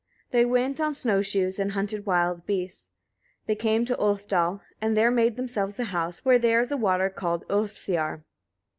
[0.31, 2.89] They went on snow shoes and hunted wild beasts.
[3.45, 7.07] They came to Ulfdal, and there made themselves a house, where there is a water
[7.11, 8.23] called Ulfsiar.